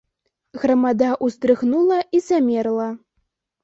Грамада 0.63 1.11
ўздрыгнула 1.27 2.01
і 2.17 2.27
замерла. 2.33 2.93